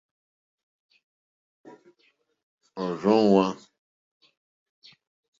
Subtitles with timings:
[2.81, 3.47] Òrzòŋwá.